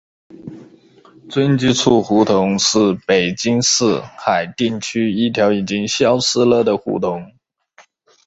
[1.29, 7.31] 军机处胡同是北京市海淀区一条已经消失了的胡同。